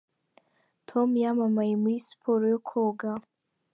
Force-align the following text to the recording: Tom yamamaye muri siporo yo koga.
Tom 0.89 1.09
yamamaye 1.23 1.73
muri 1.81 1.95
siporo 2.07 2.43
yo 2.53 2.59
koga. 2.67 3.11